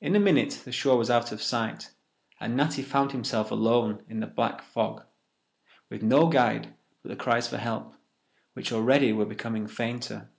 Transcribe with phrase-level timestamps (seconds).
[0.00, 1.90] In a minute the shore was out of sight,
[2.38, 5.04] and Natty found himself alone in the black fog,
[5.90, 7.96] with no guide but the cries for help,
[8.52, 10.30] which already were becoming fainter.